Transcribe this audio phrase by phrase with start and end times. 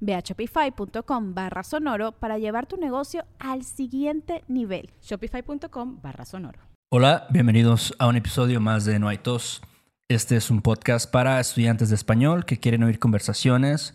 [0.00, 4.90] Ve a shopify.com barra sonoro para llevar tu negocio al siguiente nivel.
[5.02, 6.60] Shopify.com barra sonoro.
[6.90, 9.62] Hola, bienvenidos a un episodio más de No hay tos.
[10.08, 13.94] Este es un podcast para estudiantes de español que quieren oír conversaciones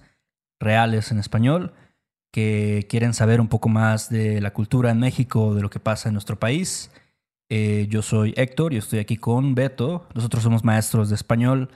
[0.60, 1.74] reales en español,
[2.32, 6.10] que quieren saber un poco más de la cultura en México, de lo que pasa
[6.10, 6.92] en nuestro país.
[7.50, 10.08] Eh, yo soy Héctor y estoy aquí con Beto.
[10.14, 11.70] Nosotros somos maestros de español.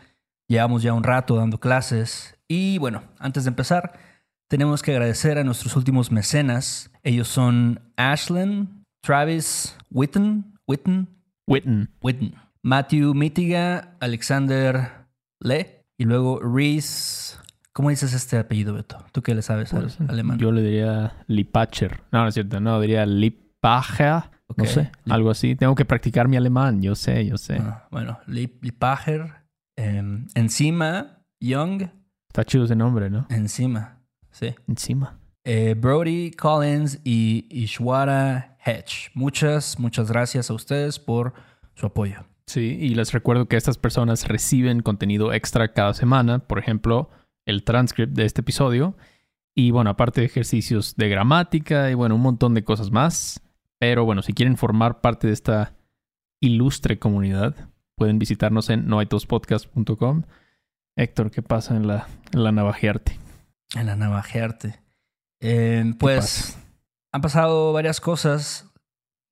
[0.49, 3.99] Llevamos ya un rato dando clases y bueno, antes de empezar,
[4.49, 6.89] tenemos que agradecer a nuestros últimos mecenas.
[7.03, 11.09] Ellos son Ashlyn, Travis Witten, Witten,
[11.47, 15.07] Witten, Witten, Matthew Mitiga, Alexander
[15.41, 17.37] Le y luego Reese.
[17.73, 18.97] ¿Cómo dices este apellido, Beto?
[19.11, 20.39] ¿Tú qué le sabes al Pues, alemán?
[20.39, 22.01] Yo le diría Lipacher.
[22.11, 22.59] No, no es cierto.
[22.59, 24.23] No, diría Lipacher.
[24.55, 25.55] No sé, algo así.
[25.55, 26.81] Tengo que practicar mi alemán.
[26.81, 27.57] Yo sé, yo sé.
[27.61, 29.36] Ah, bueno, Lip- Lipacher.
[29.77, 31.83] Em, encima, Young.
[32.27, 33.25] Está chido ese nombre, ¿no?
[33.29, 34.01] Encima.
[34.31, 34.53] Sí.
[34.67, 35.19] Encima.
[35.45, 39.11] Eh, Brody Collins y Ishwara Hedge.
[39.13, 41.33] Muchas, muchas gracias a ustedes por
[41.73, 42.25] su apoyo.
[42.45, 46.39] Sí, y les recuerdo que estas personas reciben contenido extra cada semana.
[46.39, 47.09] Por ejemplo,
[47.45, 48.97] el transcript de este episodio.
[49.55, 53.41] Y bueno, aparte de ejercicios de gramática y bueno, un montón de cosas más.
[53.79, 55.75] Pero bueno, si quieren formar parte de esta
[56.41, 57.55] ilustre comunidad,
[57.97, 60.23] pueden visitarnos en noaitospodcast.com.
[60.95, 63.19] Héctor, ¿qué pasa en la, en la navajearte?
[63.75, 64.79] En la navajearte.
[65.41, 66.57] Eh, pues
[67.11, 68.71] han pasado varias cosas.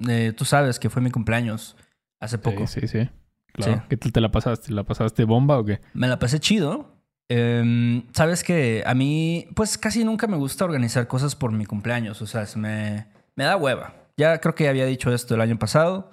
[0.07, 1.77] Eh, tú sabes que fue mi cumpleaños
[2.19, 2.67] hace poco.
[2.67, 3.09] Sí, sí, sí.
[3.53, 3.75] Claro.
[3.75, 3.81] Sí.
[3.89, 4.73] ¿Qué tal te la pasaste?
[4.73, 5.79] ¿La pasaste bomba o qué?
[5.93, 6.91] Me la pasé chido.
[7.29, 12.21] Eh, Sabes que a mí, pues casi nunca me gusta organizar cosas por mi cumpleaños.
[12.21, 13.93] O sea, se me, me da hueva.
[14.17, 16.11] Ya creo que había dicho esto el año pasado.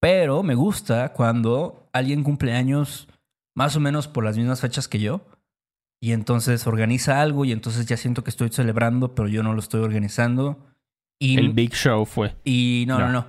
[0.00, 3.08] Pero me gusta cuando alguien cumple años
[3.54, 5.20] más o menos por las mismas fechas que yo.
[6.02, 9.60] Y entonces organiza algo y entonces ya siento que estoy celebrando, pero yo no lo
[9.60, 10.66] estoy organizando.
[11.20, 12.34] Y, El Big Show fue.
[12.44, 13.26] y no, no, no.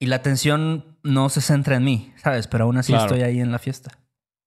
[0.00, 2.48] Y la atención no se centra en mí, ¿sabes?
[2.48, 3.06] Pero aún así Claro.
[3.06, 3.98] estoy ahí en la fiesta.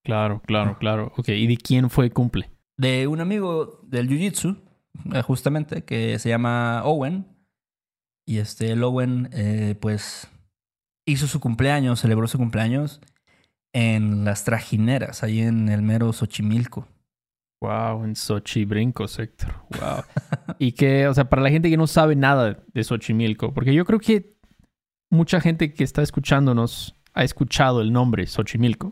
[0.03, 1.14] Claro, claro, claro.
[1.16, 2.50] Ok, ¿y de quién fue cumple?
[2.78, 4.59] de un amigo del Jiu-Jitsu,
[5.14, 7.28] eh, justamente, que se llama Owen.
[8.26, 10.28] Y este, el Owen, eh, pues,
[11.12, 13.02] hizo su cumpleaños, celebró su cumpleaños
[13.74, 16.88] en las trajineras, ahí en el mero Xochimilco.
[17.62, 19.54] Wow, en Xochibrinco, Héctor.
[19.80, 20.04] Wow.
[20.60, 23.86] y que, o sea, para la gente que no sabe nada de Xochimilco, porque yo
[23.86, 24.36] creo que
[25.12, 28.92] mucha gente que está escuchándonos ha escuchado el nombre Xochimilco.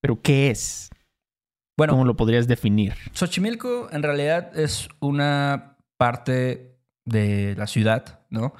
[0.00, 0.90] Pero ¿qué es?
[1.76, 2.94] Bueno, ¿Cómo lo podrías definir?
[3.12, 8.54] Xochimilco en realidad es una parte de la ciudad, ¿no?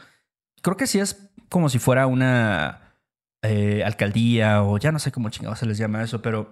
[0.63, 2.95] Creo que sí es como si fuera una
[3.43, 6.51] eh, alcaldía o ya no sé cómo chingados se les llama eso, pero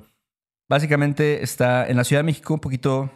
[0.69, 3.11] básicamente está en la Ciudad de México un poquito,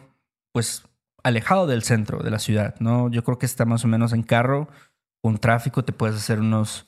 [0.53, 0.83] pues,
[1.23, 3.09] alejado del centro de la ciudad, ¿no?
[3.09, 4.67] Yo creo que está más o menos en carro,
[5.21, 6.87] con tráfico te puedes hacer unos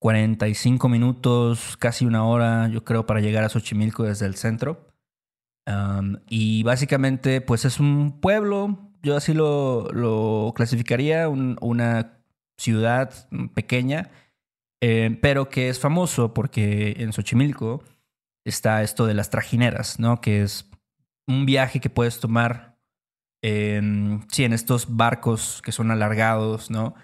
[0.00, 4.86] 45 minutos, casi una hora, yo creo, para llegar a Xochimilco desde el centro.
[6.28, 12.18] Y básicamente, pues es un pueblo, yo así lo, lo clasificaría, un- una
[12.58, 14.10] ciudad pequeña,
[14.80, 17.82] eh, pero que es famoso porque en Xochimilco
[18.44, 20.20] está esto de las trajineras, ¿no?
[20.20, 20.70] Que es
[21.26, 22.76] un viaje que puedes tomar,
[23.42, 26.94] en, sí, en estos barcos que son alargados, ¿no?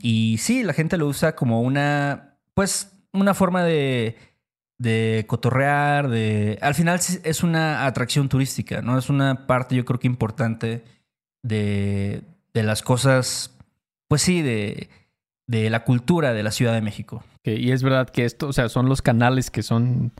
[0.00, 4.16] Y sí, la gente lo usa como una, pues, una forma de,
[4.78, 6.58] de cotorrear, de...
[6.62, 8.96] Al final es una atracción turística, ¿no?
[8.98, 10.84] Es una parte yo creo que importante
[11.42, 12.22] de,
[12.54, 13.57] de las cosas,
[14.08, 14.88] pues sí, de,
[15.46, 17.22] de la cultura de la Ciudad de México.
[17.44, 20.12] Y es verdad que esto, o sea, son los canales que son,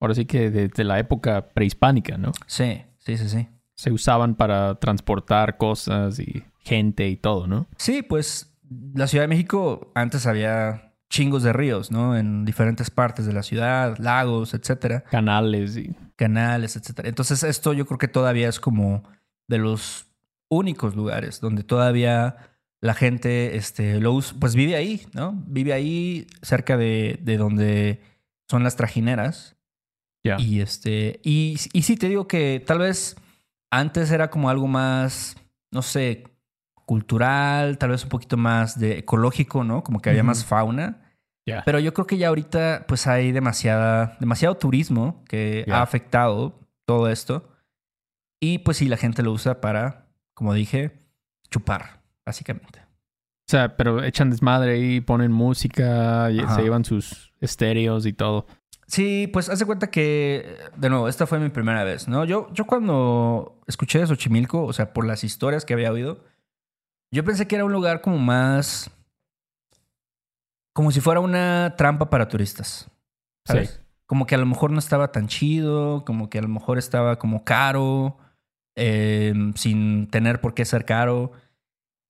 [0.00, 2.32] ahora sí que de, de la época prehispánica, ¿no?
[2.46, 3.48] Sí, sí, sí, sí.
[3.74, 7.66] Se usaban para transportar cosas y gente y todo, ¿no?
[7.76, 8.52] Sí, pues
[8.94, 12.16] la Ciudad de México antes había chingos de ríos, ¿no?
[12.16, 15.04] En diferentes partes de la ciudad, lagos, etcétera.
[15.10, 15.94] Canales y...
[16.16, 17.08] Canales, etcétera.
[17.08, 19.02] Entonces esto yo creo que todavía es como
[19.48, 20.06] de los
[20.48, 22.36] únicos lugares donde todavía
[22.86, 25.34] la gente este, lo usa, pues vive ahí, ¿no?
[25.46, 28.00] Vive ahí cerca de, de donde
[28.48, 29.56] son las trajineras.
[30.24, 30.36] Ya.
[30.40, 33.16] Y este, y, y sí te digo que tal vez
[33.70, 35.36] antes era como algo más,
[35.72, 36.24] no sé,
[36.86, 39.82] cultural, tal vez un poquito más de ecológico, ¿no?
[39.82, 41.02] Como que había más fauna.
[41.44, 41.62] Ya.
[41.64, 47.08] Pero yo creo que ya ahorita pues hay demasiada, demasiado turismo que ha afectado todo
[47.08, 47.48] esto.
[48.40, 51.00] Y pues sí, la gente lo usa para, como dije,
[51.50, 51.95] chupar,
[52.26, 52.80] básicamente.
[52.80, 56.56] O sea, pero echan desmadre ahí, ponen música, y Ajá.
[56.56, 58.46] se llevan sus estéreos y todo.
[58.88, 62.24] Sí, pues haz de cuenta que, de nuevo, esta fue mi primera vez, ¿no?
[62.24, 66.24] Yo, yo cuando escuché de Xochimilco, o sea, por las historias que había oído,
[67.12, 68.90] yo pensé que era un lugar como más...
[70.74, 72.90] Como si fuera una trampa para turistas.
[73.46, 73.70] ¿sabes?
[73.70, 73.80] Sí.
[74.06, 77.18] Como que a lo mejor no estaba tan chido, como que a lo mejor estaba
[77.18, 78.18] como caro,
[78.76, 81.32] eh, sin tener por qué ser caro.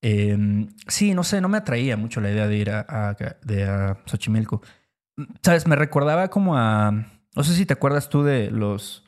[0.09, 3.65] Eh, sí, no sé, no me atraía mucho la idea de ir a, a- de
[3.65, 4.63] a Xochimilco.
[5.43, 5.67] ¿Sabes?
[5.67, 6.93] Me recordaba como a...
[7.35, 9.05] No sé si te acuerdas tú de los,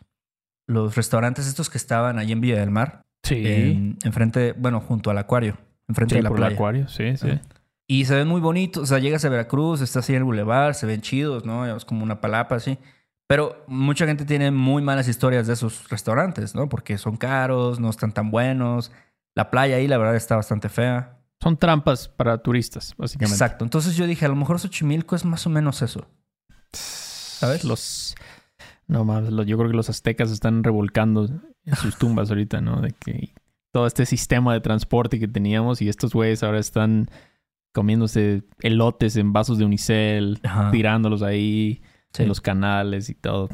[0.66, 3.04] los restaurantes estos que estaban allí en Villa del Mar.
[3.22, 3.42] Sí.
[3.46, 5.56] En, enfrente, bueno, junto al acuario.
[5.86, 6.54] Enfrente Sí, de la por el playa.
[6.54, 7.38] acuario, sí, sí.
[7.86, 8.82] Y se ven muy bonitos.
[8.82, 11.64] O sea, llegas a Veracruz, estás ahí en el bulevar, se ven chidos, ¿no?
[11.76, 12.76] Es como una palapa así.
[13.26, 16.68] Pero mucha gente tiene muy malas historias de esos restaurantes, ¿no?
[16.68, 18.90] Porque son caros, no están tan buenos.
[19.38, 21.16] La playa ahí, la verdad, está bastante fea.
[21.40, 23.34] Son trampas para turistas, básicamente.
[23.34, 23.64] Exacto.
[23.64, 26.08] Entonces yo dije, a lo mejor Xochimilco es más o menos eso.
[26.72, 27.62] ¿Sabes?
[27.62, 28.16] Los...
[28.88, 31.26] No mames, yo creo que los aztecas están revolcando
[31.64, 32.80] en sus tumbas ahorita, ¿no?
[32.80, 33.32] De que
[33.72, 37.08] todo este sistema de transporte que teníamos y estos güeyes ahora están
[37.72, 40.72] comiéndose elotes en vasos de unicel, Ajá.
[40.72, 41.80] tirándolos ahí
[42.12, 42.22] Sí.
[42.22, 43.50] en los canales y todo.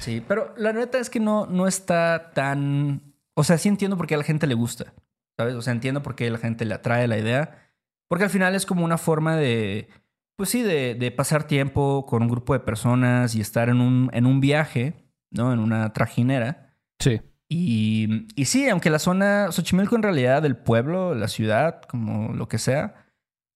[0.00, 3.12] Sí, pero la neta es que no, no está tan...
[3.34, 4.94] O sea, sí entiendo por qué a la gente le gusta,
[5.38, 5.54] ¿sabes?
[5.54, 7.70] O sea, entiendo por qué la gente le atrae la idea.
[8.08, 9.88] Porque al final es como una forma de,
[10.36, 14.10] pues sí, de, de pasar tiempo con un grupo de personas y estar en un,
[14.12, 14.94] en un viaje,
[15.30, 15.52] ¿no?
[15.52, 16.74] En una trajinera.
[16.98, 17.20] Sí.
[17.48, 22.48] Y, y sí, aunque la zona, Xochimilco en realidad, del pueblo, la ciudad, como lo
[22.48, 23.06] que sea,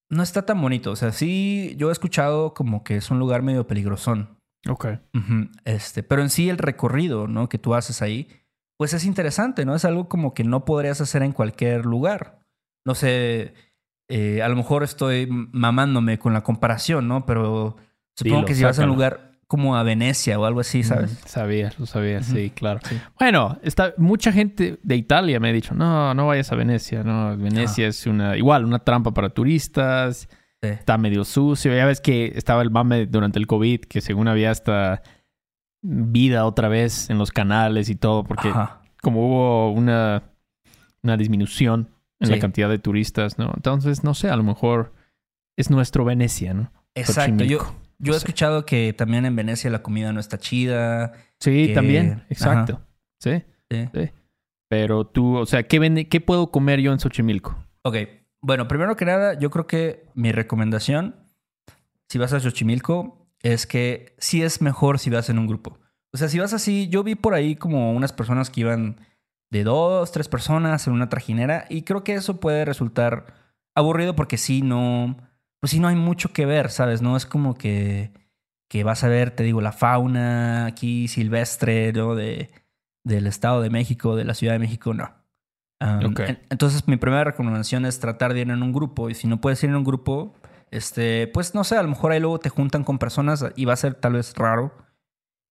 [0.09, 0.91] no está tan bonito.
[0.91, 4.39] O sea, sí, yo he escuchado como que es un lugar medio peligrosón.
[4.69, 4.85] Ok.
[5.13, 7.49] Ujú, Este, pero en sí el recorrido, ¿no?
[7.49, 8.29] Que tú haces ahí,
[8.83, 9.75] pues es interesante, ¿no?
[9.75, 12.41] Es algo como que no podrías hacer en cualquier lugar.
[12.85, 13.53] No sé,
[14.09, 17.25] eh, a lo mejor estoy mamándome con la comparación, ¿no?
[17.25, 17.77] Pero
[18.13, 21.13] supongo Dilo, que si vas a un lugar como a Venecia o algo así, ¿sabes?
[21.13, 22.81] Mm, sabía, lo sabía, sí, claro.
[22.83, 22.99] Sí.
[23.17, 27.37] Bueno, está, mucha gente de Italia me ha dicho, no, no vayas a Venecia, no,
[27.37, 30.27] Venecia es una, igual, una trampa para turistas,
[30.61, 30.67] Sí.
[30.67, 31.73] está medio sucio.
[31.73, 35.03] Ya ves que estaba el mame durante el COVID, que según había hasta
[35.83, 38.81] vida otra vez en los canales y todo, porque Ajá.
[39.01, 40.23] como hubo una,
[41.03, 41.89] una disminución
[42.19, 43.51] en la cantidad de turistas, ¿no?
[43.55, 44.93] Entonces, no sé, a lo mejor
[45.57, 46.71] es nuestro Venecia, ¿no?
[46.95, 47.43] Exacto.
[47.43, 47.75] Yo, Xochimilco.
[47.99, 48.17] yo No he sé.
[48.19, 51.11] escuchado que también en Venecia la comida no está chida.
[51.39, 52.81] Sí, que- también, exacto.
[53.19, 53.43] Sí.
[53.69, 53.89] Sí.
[54.69, 57.55] Pero tú, o sea, ¿qué, ¿qué puedo comer yo en Xochimilco?
[57.83, 57.97] Ok.
[58.41, 61.15] Bueno, primero que nada, yo creo que mi recomendación,
[62.09, 65.77] si vas a Xochimilco, es que sí es mejor si vas en un grupo.
[66.13, 68.97] O sea, si vas así, yo vi por ahí como unas personas que iban
[69.51, 73.35] de dos, tres personas en una trajinera y creo que eso puede resultar
[73.75, 75.17] aburrido porque sí no,
[75.59, 77.01] pues sí no hay mucho que ver, ¿sabes?
[77.01, 78.11] No es como que,
[78.69, 82.15] que vas a ver, te digo, la fauna aquí silvestre, ¿no?
[82.15, 82.49] De,
[83.03, 85.11] del Estado de México, de la Ciudad de México, no.
[85.81, 86.19] Um, Ok.
[86.21, 89.09] en- Entonces, mi primera recomendación es tratar de ir en un grupo.
[89.09, 90.33] Y si no puedes ir en un grupo,
[90.73, 93.73] este, pues no sé, a lo mejor ahí luego te juntan con personas y va
[93.73, 94.75] a ser tal vez raro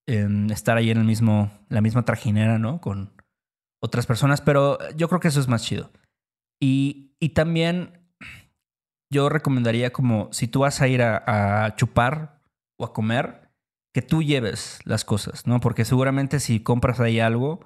[0.09, 2.81] em, estar ahí en el mismo, la misma trajinera, ¿no?
[2.81, 3.13] Con
[3.81, 5.93] otras personas, pero yo creo que eso es más chido.
[6.61, 8.01] Y, y también
[9.13, 12.41] yo recomendaría como si tú vas a ir a, a chupar
[12.77, 13.49] o a comer,
[13.95, 15.61] que tú lleves las cosas, ¿no?
[15.61, 17.61] Porque seguramente si compras ahí algo,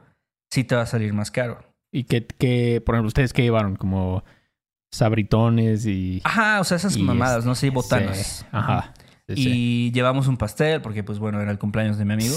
[0.50, 1.64] sí te va a salir más caro.
[1.90, 3.76] Y que, que por ejemplo, ¿ustedes qué llevaron?
[3.76, 4.24] Como
[4.90, 6.20] sabritones y...
[6.24, 7.54] Ajá, o sea, esas mamadas, este, ¿no?
[7.54, 8.46] Sí, sí, botanas.
[8.52, 8.94] Ajá.
[9.28, 9.92] Sí, Y sí.
[9.92, 12.36] llevamos un pastel, porque pues bueno, era el cumpleaños de mi amigo.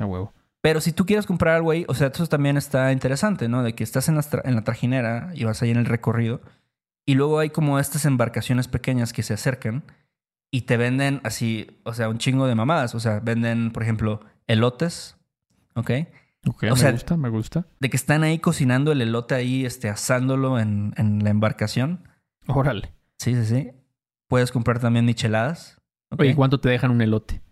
[0.00, 0.32] A huevo.
[0.62, 3.62] Pero si tú quieres comprar algo ahí, o sea, eso también está interesante, ¿no?
[3.62, 6.40] De que estás en la, en la trajinera y vas ahí en el recorrido.
[7.04, 9.82] Y luego hay como estas embarcaciones pequeñas que se acercan
[10.52, 12.94] y te venden así, o sea, un chingo de mamadas.
[12.94, 15.16] O sea, venden, por ejemplo, elotes,
[15.74, 15.90] ¿ok?
[16.46, 17.66] Ok, O me sea- gusta, me gusta.
[17.80, 22.08] De que están ahí cocinando el elote ahí, este, asándolo en, en la embarcación.
[22.48, 22.92] Órale.
[23.18, 23.70] Sí, sí, sí.
[24.28, 25.78] Puedes comprar también micheladas,
[26.10, 26.20] ¿ok?
[26.20, 27.42] Oye, ¿cuánto te dejan un elote?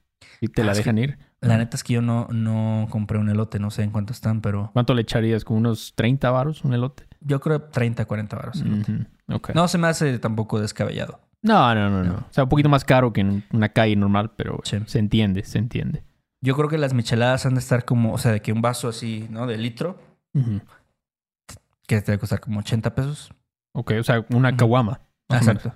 [0.41, 1.19] ¿Y te Ah, la dejan ir?
[1.41, 4.41] La neta es que yo no, no compré un elote, no sé en cuánto están,
[4.43, 5.45] pero ¿Cuánto le echarías?
[5.45, 7.07] ¿Como unos 30 varos un elote?
[7.21, 8.61] yo creo 30, 40 baros.
[8.61, 8.93] elote.
[8.93, 9.05] Ujú,
[9.37, 9.51] ok.
[9.55, 11.21] No se me hace tampoco descabellado.
[11.43, 12.13] No, no, no, no.
[12.13, 12.19] No.
[12.19, 14.79] O sea, un poquito más caro que en una calle normal, pero Sí.
[14.87, 16.03] se entiende, se entiende.
[16.43, 18.89] Yo creo que las micheladas han de estar como, o sea, de que un vaso
[18.89, 19.47] así, ¿no?
[19.47, 19.99] De litro,
[21.87, 23.33] que te va a costar como 80 pesos.
[23.73, 25.01] Ok, o sea, una caguama.
[25.29, 25.73] Exacto.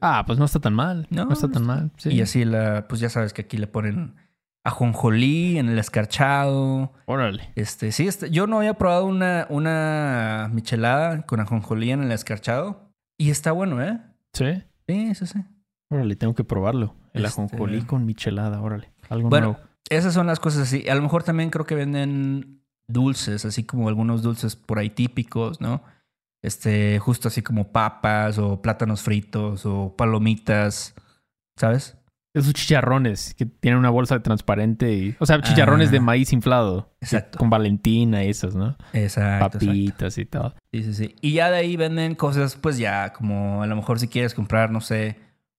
[0.00, 1.06] Ah, pues no está tan mal.
[1.10, 1.90] No, No, está tan mal.
[1.96, 2.10] Sí.
[2.10, 4.14] Y así la, pues ya sabes que aquí le ponen
[4.64, 6.92] ajonjolí en el escarchado.
[7.06, 7.50] Órale.
[7.56, 12.92] Este, sí, este, yo no había probado una, una michelada con ajonjolí en el escarchado.
[13.18, 13.98] Y está bueno, ¿eh?
[14.32, 14.62] Sí.
[14.86, 15.40] Sí, sí, sí.
[15.90, 16.94] Órale, tengo que probarlo.
[17.12, 18.92] El Este- ajonjolí con michelada, órale.
[19.08, 19.71] Algo Bueno, nuevo.
[19.96, 20.88] Esas son las cosas así.
[20.88, 25.60] A lo mejor también creo que venden dulces, así como algunos dulces por ahí típicos,
[25.60, 25.82] ¿no?
[26.42, 30.94] Este, justo así como papas o plátanos fritos o palomitas,
[31.56, 31.96] ¿sabes?
[32.34, 35.14] Esos chicharrones que tienen una bolsa transparente y...
[35.20, 35.92] O sea, chicharrones Ah.
[35.92, 36.90] de maíz inflado.
[37.00, 37.38] Exacto.
[37.38, 38.70] Con Valentina y esas, ¿no?
[38.94, 39.58] Exacto.
[39.58, 39.58] exacto.
[39.58, 40.54] Papitas y todo.
[40.72, 41.16] Sí, sí, sí.
[41.20, 44.70] Y ya de ahí venden cosas, pues ya, como a lo mejor si quieres comprar,
[44.70, 45.18] no sé,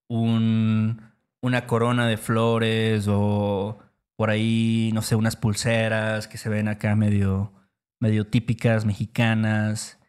[0.10, 1.00] un,
[1.42, 3.78] una corona de flores o
[4.24, 7.52] por ahí, no sé, unas pulseras que se ven acá medio,
[8.00, 10.00] medio típicas mexicanas.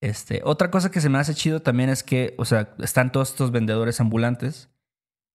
[0.00, 3.28] Este, otra cosa que se me hace chido también es que, o sea, están todos
[3.28, 4.70] estos vendedores ambulantes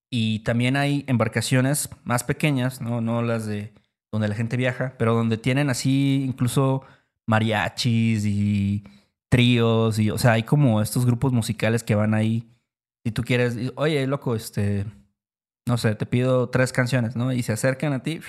[0.09, 3.01] y también hay embarcaciones más pequeñas, ¿no?
[3.01, 3.71] No las de
[4.11, 6.81] donde la gente viaja, pero donde tienen así incluso
[7.27, 8.83] mariachis y
[9.29, 12.49] tríos y, o sea, hay como estos grupos musicales que van ahí.
[13.05, 14.87] Si tú quieres, oye, loco, este,
[15.67, 17.31] no sé, te pido tres canciones, ¿no?
[17.31, 18.19] Y se acercan a ti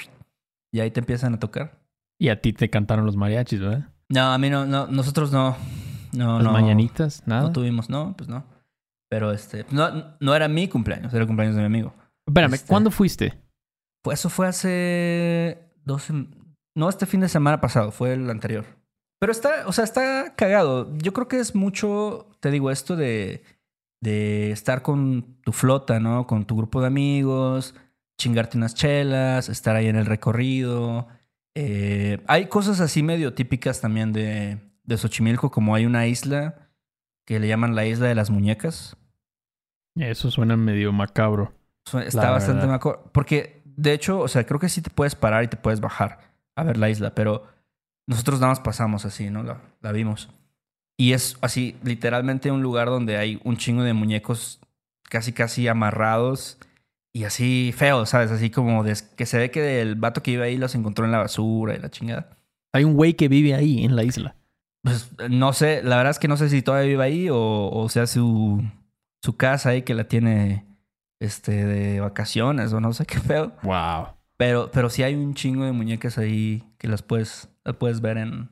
[0.73, 1.79] y ahí te empiezan a tocar.
[2.19, 3.89] Y a ti te cantaron los mariachis, ¿verdad?
[4.09, 5.57] No, a mí no, no nosotros no.
[6.13, 6.53] No, Las no.
[6.53, 7.43] mañanitas, nada.
[7.43, 8.45] No tuvimos, no, pues no.
[9.11, 11.93] Pero este, no, no era mi cumpleaños, era el cumpleaños de mi amigo.
[12.27, 13.35] Espérame, Este- ¿cuándo fuiste?
[14.03, 16.09] Pues eso fue hace dos...
[16.77, 18.65] No, este fin de semana pasado, fue el anterior.
[19.21, 20.93] Pero está, o sea, está cagado.
[20.99, 23.43] Yo creo que es mucho, te digo, esto de,
[24.05, 26.27] de estar con tu flota, ¿no?
[26.27, 27.75] Con tu grupo de amigos,
[28.19, 31.09] chingarte unas chelas, estar ahí en el recorrido.
[31.55, 36.69] Eh, hay cosas así medio típicas también de, de Xochimilco, como hay una isla
[37.25, 38.97] que le llaman la isla de las muñecas.
[39.97, 41.55] Eso suena medio macabro.
[42.05, 43.11] Está bastante macabro.
[43.11, 46.35] Porque, de hecho, o sea, creo que sí te puedes parar y te puedes bajar
[46.57, 47.47] a ver la isla, pero
[48.07, 49.43] nosotros nada más pasamos así, ¿no?
[49.43, 50.29] La, la vimos.
[50.97, 54.61] Y es así, literalmente un lugar donde hay un chingo de muñecos
[55.03, 56.59] casi, casi amarrados
[57.13, 58.31] y así feos, ¿sabes?
[58.31, 61.13] Así como de- que se ve que el vato que iba ahí los encontró en
[61.13, 62.37] la basura y la chingada.
[62.73, 64.37] Hay un güey que vive ahí en la isla.
[64.83, 67.39] Pues no sé, la verdad es que no sé si todavía vive ahí o,
[67.71, 68.63] o sea su,
[69.23, 70.65] su casa ahí que la tiene
[71.21, 73.53] este, de vacaciones o no sé qué feo.
[73.63, 74.09] Wow.
[74.37, 78.19] Pero, pero sí hay un chingo de muñecas ahí que las puedes, las puedes ver
[78.19, 78.51] en,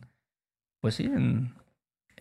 [0.81, 1.55] pues sí, en,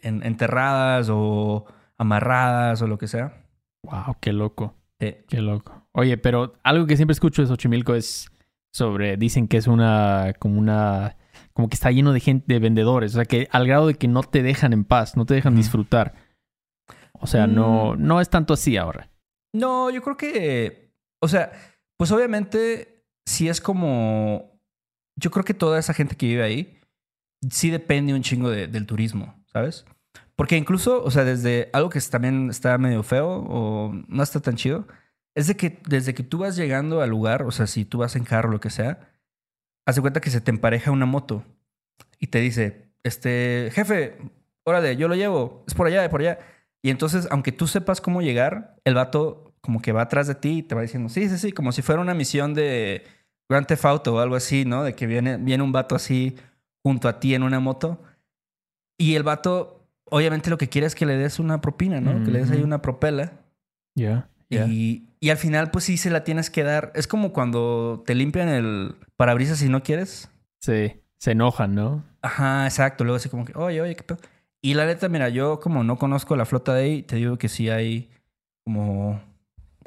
[0.02, 1.66] en enterradas o
[1.98, 3.46] amarradas o lo que sea.
[3.84, 4.76] Wow, qué loco.
[5.00, 5.88] Qué loco.
[5.94, 8.32] Oye, pero algo que siempre escucho de Xochimilco es
[8.74, 11.18] sobre, dicen que es una, como una,
[11.54, 13.14] como que está lleno de gente, de vendedores.
[13.14, 15.56] O sea, que al grado de que no te dejan en paz, no te dejan
[15.56, 16.14] disfrutar.
[17.14, 18.06] O sea, no, Mm.
[18.08, 19.10] no es tanto así ahora.
[19.54, 21.52] no, yo creo que, o sea,
[21.98, 24.58] pues obviamente sí es como,
[25.20, 26.80] yo creo que toda esa gente que vive ahí
[27.50, 29.86] sí depende un chingo de- del turismo, ¿sabes?
[30.36, 34.56] Porque incluso, o sea, desde algo que también está medio feo o no está tan
[34.56, 34.88] chido,
[35.36, 38.16] es de que desde que tú vas llegando al lugar, o sea, si tú vas
[38.16, 39.12] en carro o lo que sea,
[39.86, 41.44] haz de cuenta que se te empareja una moto
[42.20, 44.18] y te dice, este, jefe,
[44.64, 46.40] órale, yo lo llevo, es por allá, es por allá.
[46.82, 50.60] Y entonces, aunque tú sepas cómo llegar, el vato como que va atrás de ti
[50.60, 53.04] y te va diciendo, sí, sí, sí, como si fuera una misión de
[53.48, 54.84] Grand Theft Auto o algo así, ¿no?
[54.84, 56.36] De que viene, viene un vato así
[56.84, 58.02] junto a ti en una moto.
[58.98, 62.24] Y el vato, obviamente lo que quiere es que le des una propina, ¿no?
[62.24, 62.66] Que le des ahí Ujú.
[62.68, 63.34] una propela.
[63.96, 64.30] Ya.
[64.50, 64.66] ya.
[64.68, 66.92] Y, y al final, pues sí se la tienes que dar.
[66.96, 70.30] Es como cuando te limpian el parabrisas si no quieres.
[70.60, 72.04] Sí, se enojan, ¿no?
[72.22, 73.04] Ajá, exacto.
[73.04, 74.20] Luego así como que, oye, oye, qué pedo.
[74.62, 77.50] Y la neta, mira, yo como no conozco la flota de ahí, te digo que
[77.50, 78.12] sí hay
[78.64, 79.20] como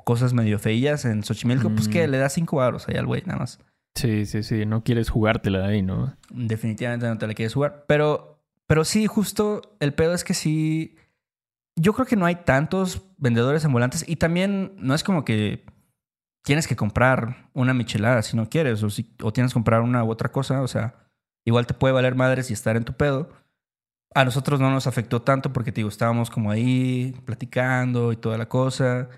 [0.04, 1.70] cosas medio feillas en Xochimilco.
[1.70, 1.90] Pues Mm.
[1.92, 3.60] que le das cinco baros ahí al güey, nada más.
[3.94, 4.66] Sí, sí, sí.
[4.66, 6.16] No quieres jugártela ahí, ¿no?
[6.30, 7.84] Definitivamente no te la quieres jugar.
[7.86, 8.33] Pero,
[8.74, 10.96] pero sí, justo el pedo es que sí.
[11.76, 14.04] Yo creo que no hay tantos vendedores ambulantes.
[14.08, 15.64] Y también no es como que
[16.42, 18.82] tienes que comprar una michelada si no quieres.
[18.82, 20.60] O, si, o tienes que comprar una u otra cosa.
[20.60, 21.08] O sea,
[21.44, 23.28] igual te puede valer madres y estar en tu pedo.
[24.12, 28.38] A nosotros no nos afectó tanto porque te digo, estábamos como ahí platicando y toda
[28.38, 29.08] la cosa,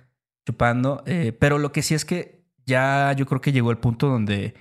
[0.46, 1.02] chupando.
[1.06, 4.52] Eh, pero lo que sí es que ya yo creo que llegó el punto donde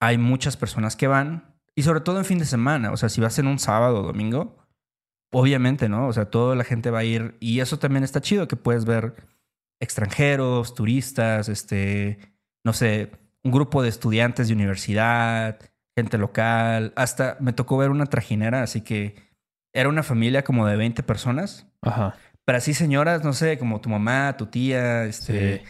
[0.00, 3.20] hay muchas personas que van, y sobre todo en fin de semana, o sea, si
[3.20, 4.56] vas en un sábado o domingo,
[5.32, 6.06] obviamente, ¿no?
[6.08, 8.84] O sea, toda la gente va a ir, y eso también está chido, que puedes
[8.84, 9.14] ver
[9.80, 12.18] extranjeros, turistas, este,
[12.64, 13.10] no sé,
[13.42, 15.58] un grupo de estudiantes de universidad,
[15.96, 19.16] gente local, hasta me tocó ver una trajinera, así que
[19.74, 22.16] era una familia como de 20 personas, Ajá.
[22.44, 25.64] pero así señoras, no sé, como tu mamá, tu tía, este, Sí.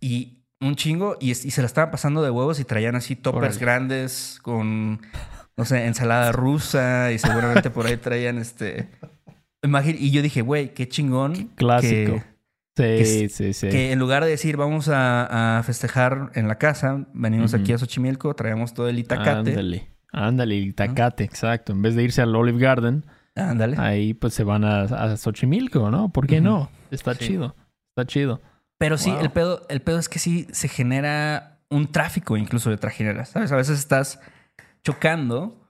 [0.00, 0.35] y
[0.66, 5.00] un chingo, y, se la estaban pasando de huevos y traían así toppers grandes con,
[5.56, 8.88] no sé, ensalada rusa y seguramente por ahí traían este...
[9.98, 11.50] Y yo dije, güey, qué chingón.
[11.56, 12.22] Clásico.
[12.76, 13.68] Que, Sí, que- sí, sí.
[13.70, 17.78] que en lugar de decir vamos a, a festejar en la casa, venimos aquí a
[17.78, 19.30] Xochimilco, traemos todo el itacate.
[19.50, 19.88] Ándale.
[20.12, 21.72] Ándale, el Itacate, exacto.
[21.72, 23.04] En vez de irse al Olive Garden,
[23.34, 23.76] Ándale.
[23.78, 26.10] ahí pues se van a, a Xochimilco, ¿no?
[26.10, 26.70] ¿Por qué no?
[26.90, 27.28] Está Sí.
[27.28, 27.56] chido.
[27.96, 28.40] Está chido.
[28.78, 29.20] Pero sí, Wow.
[29.20, 33.50] el pedo, el pedo es que sí se genera un tráfico incluso de trajineras, ¿sabes?
[33.52, 34.20] A veces estás
[34.84, 35.60] chocando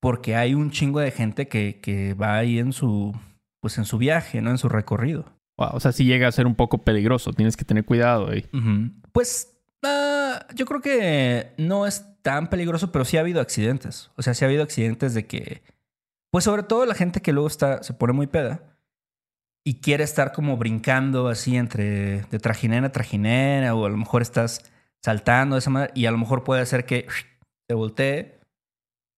[0.00, 3.16] porque hay un chingo de gente que, que va ahí en su,
[3.60, 4.50] pues en su viaje, ¿no?
[4.50, 5.24] En su recorrido.
[5.56, 7.32] Wow, o sea, sí llega a ser un poco peligroso.
[7.32, 8.46] Tienes que tener cuidado ahí.
[9.12, 14.10] Pues ah, yo creo que no es tan peligroso, pero sí ha habido accidentes.
[14.16, 15.62] O sea, sí ha habido accidentes de que,
[16.30, 18.77] pues sobre todo la gente que luego está, se pone muy peda
[19.68, 24.22] y quiere estar como brincando así entre de trajinera a trajinera o a lo mejor
[24.22, 24.64] estás
[25.04, 27.06] saltando de esa manera y a lo mejor puede hacer que
[27.68, 28.40] se voltee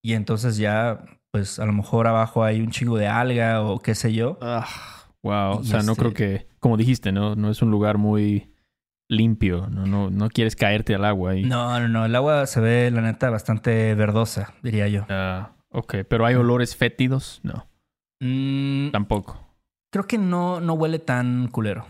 [0.02, 3.95] y entonces ya, pues a lo mejor abajo hay un chingo de alga o qué
[3.95, 4.38] sé yo.
[4.40, 4.66] Ah,
[5.23, 5.59] wow.
[5.59, 8.52] O Y sea, no este- creo que, como dijiste, no, no es un lugar muy
[9.09, 9.69] limpio.
[9.69, 11.45] No, no, no quieres caerte al agua ahí.
[11.45, 15.07] No, no, no, el agua se ve la neta bastante verdosa, diría yo.
[15.11, 17.40] Ah, ok, pero hay olores fétidos.
[17.45, 17.66] No,
[18.23, 19.47] Mm, tampoco.
[19.91, 21.87] Creo que no, no huele tan culero.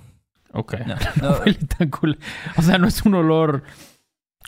[0.53, 0.75] Ok.
[0.87, 2.19] No, No no, huele tan cool.
[2.57, 3.63] O sea, no es un olor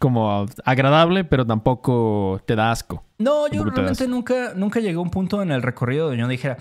[0.00, 3.04] como agradable, pero tampoco te da asco.
[3.18, 6.56] no, yo realmente nunca, nunca llegué a un punto en el recorrido donde yo dijera,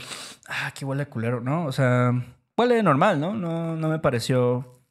[0.47, 1.65] ah, que huele culero, ¿no?
[1.65, 2.11] O sea,
[2.57, 3.33] huele normal, ¿no?
[3.33, 4.81] No, no me pareció,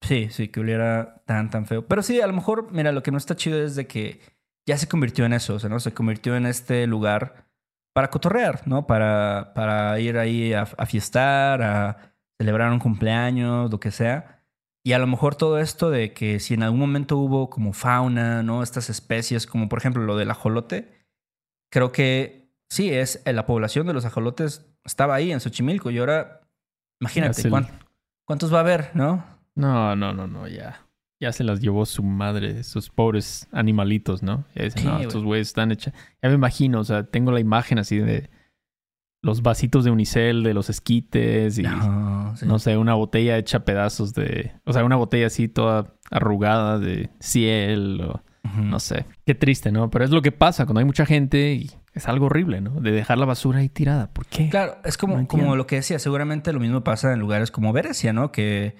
[0.00, 1.86] sí, sí, que oliera tan, tan feo.
[1.86, 4.20] Pero sí, a lo mejor, mira, lo que no está chido es de que
[4.66, 5.78] ya se convirtió en eso, o sea, ¿no?
[5.78, 7.44] Se convirtió en este lugar
[7.92, 8.86] para cotorrear, ¿no?
[8.86, 14.40] Para, para ir ahí a, a fiestar, a celebrar un cumpleaños, lo que sea.
[14.84, 18.42] Y a lo mejor todo esto de que si en algún momento hubo como fauna,
[18.42, 18.62] ¿no?
[18.62, 21.06] Estas especies, como por ejemplo lo del ajolote,
[21.70, 25.98] creo que sí, es eh, la población de los ajolotes estaba ahí en Xochimilco y
[25.98, 26.40] ahora,
[27.00, 27.68] imagínate, ¿cuán-
[28.26, 29.24] ¿cuántos va a haber, no?
[29.54, 30.86] No, no, no, no, ya.
[31.22, 34.44] Ya se las llevó su madre, esos pobres animalitos, ¿no?
[34.56, 35.94] Ya dicen, Sí, no, estos güeyes están hechos.
[36.20, 38.28] Ya me imagino, o sea, tengo la imagen así de
[39.22, 42.44] los vasitos de unicel, de los esquites y No, sí.
[42.44, 44.50] no sé, una botella hecha pedazos de.
[44.64, 48.20] O sea, una botella así toda arrugada de ciel o
[48.56, 49.06] no sé.
[49.24, 49.90] Qué triste, ¿no?
[49.90, 52.80] Pero es lo que pasa cuando hay mucha gente y es algo horrible, ¿no?
[52.80, 54.12] De dejar la basura ahí tirada.
[54.12, 54.48] ¿Por qué?
[54.50, 57.72] Claro, es como, No como lo que decía, seguramente lo mismo pasa en lugares como
[57.72, 58.32] Venecia, ¿no?
[58.32, 58.74] Que,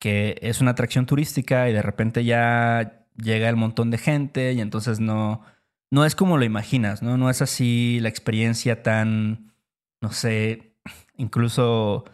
[0.00, 4.60] que es una atracción turística y de repente ya llega el montón de gente y
[4.60, 5.42] entonces no,
[5.90, 7.16] no es como lo imaginas, ¿no?
[7.16, 9.52] No es así la experiencia tan,
[10.00, 10.74] no sé,
[11.16, 12.04] incluso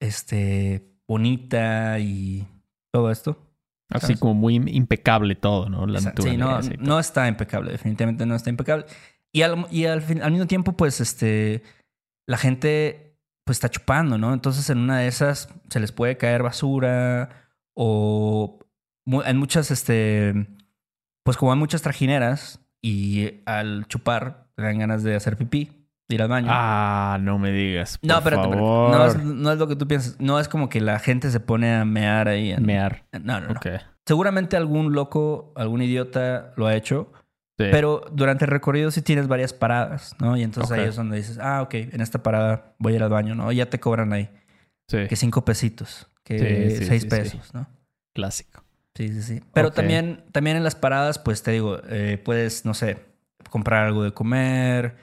[0.00, 2.46] este, bonita y
[2.92, 3.38] todo esto.
[3.90, 4.20] Así ¿sabes?
[4.20, 5.86] como muy impecable todo, ¿no?
[5.86, 6.22] La Exacto.
[6.22, 8.86] Sí, no, no está impecable, definitivamente no está impecable.
[9.32, 11.62] Y al, y al, fin- al mismo tiempo, pues, este,
[12.26, 13.03] la gente,
[13.44, 14.32] pues, está chupando, ¿no?
[14.32, 18.58] Entonces, en una de esas se les puede caer basura o
[19.06, 20.46] en muchas, este,
[21.24, 25.70] pues, como hay muchas trajineras y al chupar te dan ganas de hacer pipí,
[26.08, 26.48] de ir al baño.
[26.50, 27.98] Ah, no me digas.
[28.02, 28.56] no, por espérate, espérate.
[28.58, 28.90] favor.
[28.96, 30.16] No es, no es lo que tú piensas.
[30.20, 32.50] No es como que la gente se pone a mear ahí.
[32.52, 33.04] en- Mear.
[33.22, 33.60] No, no, no.
[34.06, 37.10] Seguramente algún loco, algún idiota lo ha hecho.
[37.64, 37.68] Sí.
[37.70, 40.36] Pero durante el recorrido sí tienes varias paradas, ¿no?
[40.36, 43.10] Y entonces ahí es donde dices, ah, ok, en esta parada voy a ir al
[43.10, 43.50] baño, ¿no?
[43.52, 44.30] Y ya te cobran ahí.
[44.88, 45.06] Sí.
[45.08, 47.66] Que cinco pesitos, que Sí, seis pesos, ¿no?
[48.12, 48.62] Clásico.
[48.94, 49.40] Sí, sí, sí.
[49.52, 52.98] Pero también, también en las paradas, pues te digo, eh, puedes, no sé,
[53.50, 54.96] comprar algo de comer,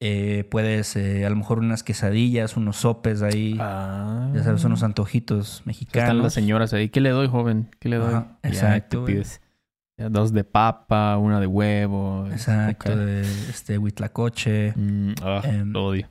[0.00, 4.30] eh, puedes eh, a lo mejor unas quesadillas, unos sopes ahí, Ah.
[4.34, 6.08] ya sabes, unos antojitos mexicanos.
[6.08, 6.88] Están las señoras ahí.
[6.90, 7.68] ¿Qué le doy, joven?
[7.80, 8.12] ¿Qué le doy?
[8.14, 9.14] Ajá, Ya exacto, te güey.
[9.14, 9.47] pides ya
[9.98, 12.26] dos de papa, una de huevo.
[12.30, 12.98] Exacto, Ok.
[12.98, 14.72] de este huitlacoche.
[14.76, 15.72] Mm, ah, Em.
[15.72, 16.08] lo odio.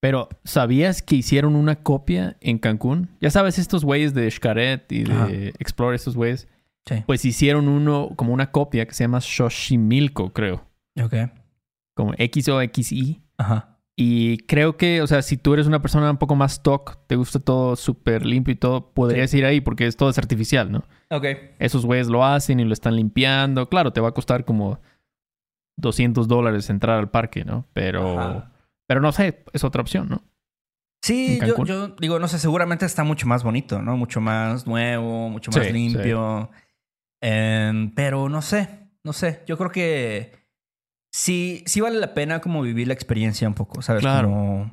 [0.00, 3.08] Pero, ¿sabías que hicieron una copia en Cancún?
[3.20, 5.28] Ya sabes, estos güeyes de Xcaret y de Ajá.
[5.58, 6.46] Explore, estos güeyes.
[6.86, 7.02] Sí.
[7.06, 10.62] Pues hicieron uno, como una copia que se llama Xochimilco, creo.
[11.02, 11.14] Ok.
[11.94, 13.22] Como XOXI.
[13.38, 13.75] Ajá.
[13.98, 17.16] Y creo que, o sea, si tú eres una persona un poco más stock, te
[17.16, 20.84] gusta todo súper limpio y todo, podrías ir ahí porque es todo es artificial, ¿no?
[21.10, 21.24] Ok.
[21.58, 23.70] Esos güeyes lo hacen y lo están limpiando.
[23.70, 24.80] Claro, te va a costar como
[25.78, 27.66] 200 dólares entrar al parque, ¿no?
[27.72, 28.52] Pero, Ajá.
[28.86, 30.22] pero no sé, es otra opción, ¿no?
[31.02, 33.96] Sí, yo, digo, no sé, seguramente está mucho más bonito, ¿no?
[33.96, 36.50] Mucho más nuevo, mucho más Sí, limpio.
[37.22, 39.42] Em, pero no sé, no sé.
[39.46, 40.32] Yo creo que
[41.16, 44.02] sí, sí vale la pena como vivir la experiencia un poco, ¿sabes?
[44.02, 44.28] Claro.
[44.28, 44.72] Como-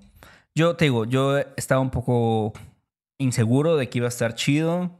[0.55, 2.53] yo te digo, yo estaba un poco
[3.17, 4.99] inseguro de que iba a estar chido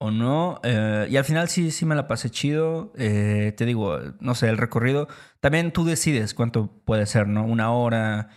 [0.00, 0.60] o no.
[0.62, 2.92] eh, y al final sí, sí me la pasé chido.
[2.96, 5.08] Eh, te digo, no sé, el recorrido.
[5.40, 7.44] También tú decides cuánto puede ser, ¿no?
[7.44, 8.28] Una hora,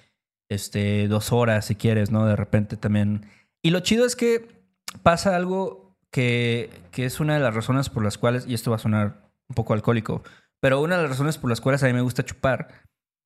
[0.49, 2.25] este, dos horas si quieres, ¿no?
[2.25, 3.25] De repente también.
[3.61, 4.47] Y lo chido es que
[5.03, 8.77] pasa algo que, que es una de las razones por las cuales, y esto va
[8.77, 10.23] a sonar un poco alcohólico,
[10.61, 12.69] pero una de las razones por las cuales a mí me gusta chupar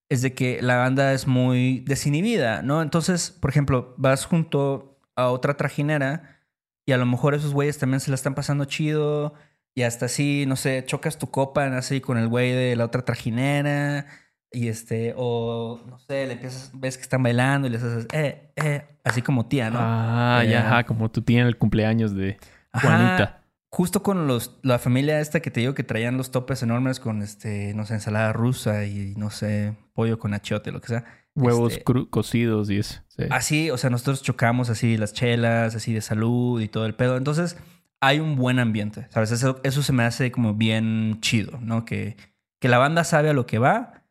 [0.10, 2.82] es de que la banda es muy desinhibida, ¿no?
[2.82, 6.40] Entonces, por ejemplo, vas junto a otra trajinera
[6.86, 9.34] y a lo mejor esos güeyes también se la están pasando chido
[9.76, 13.04] y hasta así, no sé, chocas tu copa así con el güey de la otra
[13.04, 14.06] trajinera
[14.52, 18.54] y este, o no sé, le empiezas, ves que están bailando y les haces, eh,
[18.56, 19.80] eh, así como tía, ¿no?
[19.82, 22.38] Ah, Eh, ya, ajá, como tú tienes el cumpleaños de
[22.72, 23.42] Ajá.
[23.76, 27.22] Justo con los, la familia esta que te digo que traían los topes enormes con
[27.22, 31.04] este, no sé, ensalada rusa y no sé, pollo con achiote, lo que sea.
[31.36, 33.02] Huevos Este, cru- cocidos y eso.
[33.10, 33.26] sí.
[33.32, 37.18] Así, o sea, nosotros chocamos así las chelas, así de salud y todo el pedo.
[37.18, 37.58] Entonces,
[38.00, 39.32] hay un buen ambiente, ¿sabes?
[39.32, 41.84] Eso, eso se me hace como bien chido, ¿no?
[41.84, 42.16] Que,
[42.62, 44.04] que la banda sabe a lo que va,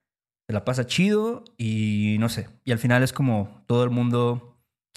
[0.46, 2.48] se la pasa chido y no sé.
[2.64, 4.54] Y al final es como todo el mundo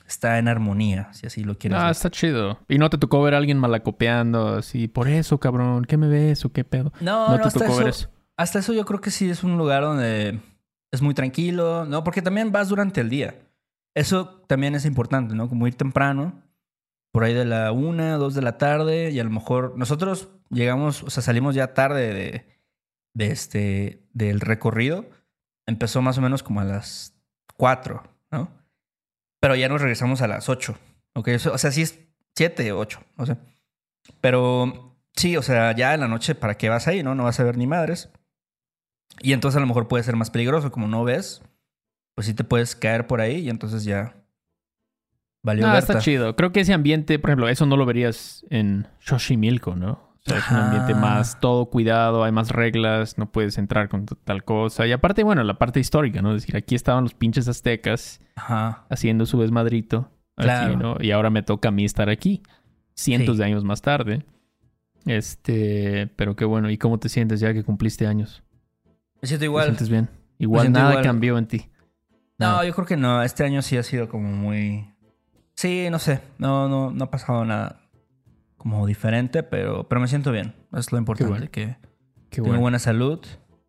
[0.08, 1.92] está en armonía, si así lo quieres Ah, ver.
[1.92, 2.60] está chido.
[2.68, 6.46] Y no te tocó ver a alguien malacopeando así, por eso, cabrón, ¿qué me ves
[6.46, 6.94] o qué pedo?
[7.02, 8.10] No, No, no, te hasta tocó eso, ver eso.
[8.38, 10.40] hasta eso yo creo que sí es un lugar donde
[10.92, 12.04] es muy tranquilo, ¿no?
[12.04, 13.36] Porque también vas durante el día.
[13.96, 15.50] Eso también es importante, ¿no?
[15.50, 16.42] Como ir temprano,
[17.12, 21.04] por ahí de la una, dos de la tarde, y a lo mejor nosotros llegamos,
[21.04, 22.46] o sea, salimos ya tarde de,
[23.16, 25.06] de este, del recorrido.
[25.66, 27.14] Empezó más o menos como a las
[27.58, 28.50] cuatro, ¿no?
[29.40, 30.78] Pero ya nos regresamos a las ocho,
[31.14, 31.28] ¿ok?
[31.30, 32.00] Eso- o sea, sí es
[32.36, 33.38] siete, ocho, no sé.
[34.22, 37.16] Pero sí, o sea, ya en la noche, ¿para qué vas ahí, no?
[37.16, 38.10] No vas a ver ni madres.
[39.22, 41.42] Y entonces a lo mejor puede ser más peligroso, como no ves,
[42.16, 44.16] pues sí te puedes caer por ahí y entonces ya
[45.44, 45.94] valió No, Berta.
[45.94, 46.36] está chido.
[46.36, 50.07] Creo que ese ambiente, por ejemplo, eso no lo verías en Xochimilco, ¿no?
[50.28, 54.06] O sea, es un ambiente más todo cuidado, hay más reglas, no puedes entrar con
[54.06, 54.86] tal cosa.
[54.86, 56.36] Y aparte, bueno, la parte histórica, ¿no?
[56.36, 58.86] Es decir, aquí estaban los pinches aztecas Ajá.
[58.90, 60.12] haciendo su desmadrito.
[60.36, 60.76] Claro.
[60.78, 60.98] ¿no?
[61.00, 62.44] Y ahora me toca a mí estar aquí,
[62.94, 63.40] cientos Sí.
[63.40, 64.24] de años más tarde.
[65.06, 66.70] Este, pero qué bueno.
[66.70, 68.44] ¿Y cómo te sientes ya que cumpliste años?
[69.22, 69.66] Me siento ¿Te igual.
[69.66, 70.10] sientes bien?
[70.38, 71.04] Igual nada igual.
[71.04, 71.70] cambió en ti.
[72.38, 72.66] No, Nada.
[72.66, 73.24] yo creo que no.
[73.24, 74.94] Este año sí ha sido como muy.
[75.56, 76.22] Sí, no sé.
[76.38, 77.80] No, no, no ha pasado nada
[78.58, 80.54] como diferente, pero, pero me siento bien.
[80.74, 81.30] Es lo importante.
[81.30, 81.48] bueno.
[81.52, 81.78] Que
[82.30, 82.62] Qué tengo bueno.
[82.62, 83.20] buena salud.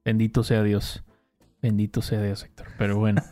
[0.05, 1.05] Bendito sea Dios.
[1.63, 2.69] Bendito sea Dios, Héctor.
[2.79, 3.23] Pero bueno.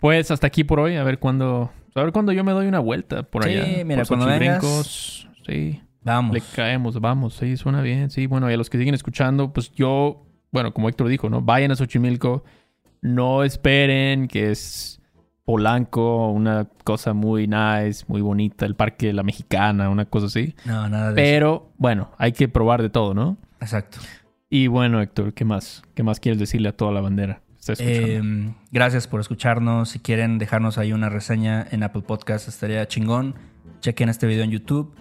[0.00, 0.96] pues hasta aquí por hoy.
[0.96, 1.70] A ver cuándo.
[1.94, 3.84] A ver cuándo yo me doy una vuelta por Sí, allá.
[3.84, 5.28] mira, por cuando vengas-.
[5.46, 5.82] Sí.
[6.04, 6.34] Vamos.
[6.34, 7.34] Le caemos, vamos.
[7.34, 8.10] Sí, suena bien.
[8.10, 10.26] Sí, bueno, y a los que siguen escuchando, pues yo.
[10.50, 11.40] Bueno, como Héctor dijo, ¿no?
[11.42, 12.44] Vayan a Xochimilco.
[13.00, 15.00] No esperen que es
[15.52, 20.54] Polanco, una cosa muy nice, muy bonita, el Parque de la Mexicana, una cosa así.
[20.64, 23.36] No, nada de Pero, bueno, hay que probar de todo, ¿no?
[23.60, 23.98] Exacto.
[24.48, 25.82] Y bueno, Héctor, ¿qué más?
[25.94, 27.42] ¿Qué más quieres decirle a toda la bandera?
[27.80, 29.90] Eh, gracias por escucharnos.
[29.90, 33.34] Si quieren dejarnos ahí una reseña en Apple Podcast, estaría chingón.
[33.80, 34.94] Chequen este video en YouTube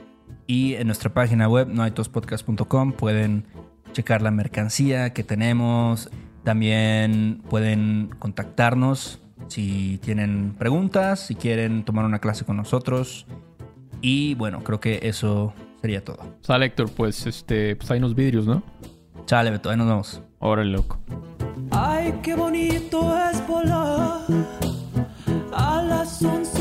[0.48, 2.92] y en nuestra página web, noaitospodcast.com.
[2.92, 3.46] Pueden
[3.94, 6.10] checar la mercancía que tenemos.
[6.44, 13.26] También pueden contactarnos si tienen preguntas, si quieren tomar una clase con nosotros.
[14.02, 16.20] Y bueno, creo que eso sería todo.
[16.42, 18.64] Sale, Héctor, pues, este, pues hay unos vidrios, ¿no?
[19.26, 20.22] Chale, Beto, ahí nos vemos.
[20.40, 21.00] Órale, loco.
[21.72, 24.22] Ay, qué bonito es volar
[25.54, 26.61] a las 11